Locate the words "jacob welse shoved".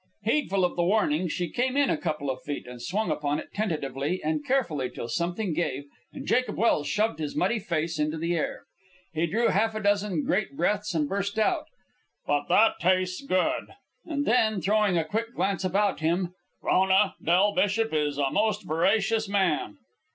6.25-7.19